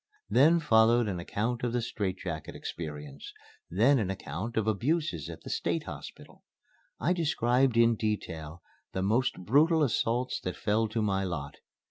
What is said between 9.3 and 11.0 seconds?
brutal assault that fell